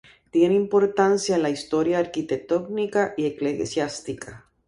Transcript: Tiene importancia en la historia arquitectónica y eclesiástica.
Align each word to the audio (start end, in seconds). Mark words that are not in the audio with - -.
Tiene 0.31 0.55
importancia 0.55 1.35
en 1.35 1.43
la 1.43 1.51
historia 1.51 1.99
arquitectónica 1.99 3.13
y 3.17 3.27
eclesiástica. 3.27 4.47